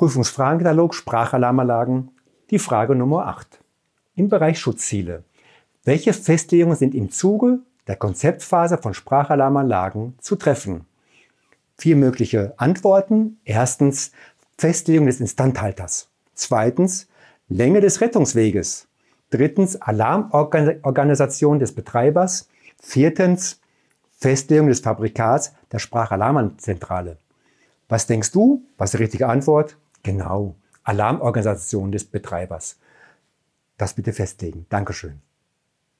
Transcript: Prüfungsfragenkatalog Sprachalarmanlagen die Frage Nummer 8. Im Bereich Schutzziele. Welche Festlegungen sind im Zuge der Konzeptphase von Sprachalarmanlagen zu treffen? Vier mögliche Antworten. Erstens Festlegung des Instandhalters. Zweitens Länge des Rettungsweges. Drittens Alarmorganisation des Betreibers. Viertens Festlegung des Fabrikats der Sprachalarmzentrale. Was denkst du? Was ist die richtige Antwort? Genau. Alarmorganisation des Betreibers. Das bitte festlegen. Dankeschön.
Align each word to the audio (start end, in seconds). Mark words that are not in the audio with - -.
Prüfungsfragenkatalog 0.00 0.94
Sprachalarmanlagen 0.94 2.10
die 2.48 2.58
Frage 2.58 2.94
Nummer 2.94 3.26
8. 3.26 3.60
Im 4.14 4.30
Bereich 4.30 4.58
Schutzziele. 4.58 5.24
Welche 5.84 6.14
Festlegungen 6.14 6.74
sind 6.74 6.94
im 6.94 7.10
Zuge 7.10 7.58
der 7.86 7.96
Konzeptphase 7.96 8.78
von 8.78 8.94
Sprachalarmanlagen 8.94 10.14
zu 10.18 10.36
treffen? 10.36 10.86
Vier 11.76 11.96
mögliche 11.96 12.54
Antworten. 12.56 13.40
Erstens 13.44 14.12
Festlegung 14.56 15.04
des 15.04 15.20
Instandhalters. 15.20 16.08
Zweitens 16.32 17.06
Länge 17.50 17.82
des 17.82 18.00
Rettungsweges. 18.00 18.88
Drittens 19.28 19.76
Alarmorganisation 19.82 21.58
des 21.58 21.74
Betreibers. 21.74 22.48
Viertens 22.80 23.60
Festlegung 24.16 24.68
des 24.68 24.80
Fabrikats 24.80 25.52
der 25.70 25.78
Sprachalarmzentrale. 25.78 27.18
Was 27.90 28.06
denkst 28.06 28.32
du? 28.32 28.62
Was 28.78 28.94
ist 28.94 28.98
die 28.98 29.02
richtige 29.02 29.28
Antwort? 29.28 29.76
Genau. 30.02 30.56
Alarmorganisation 30.82 31.92
des 31.92 32.04
Betreibers. 32.04 32.78
Das 33.76 33.94
bitte 33.94 34.12
festlegen. 34.12 34.66
Dankeschön. 34.68 35.20